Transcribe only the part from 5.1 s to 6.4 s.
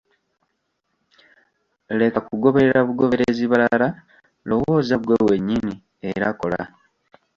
wennyini era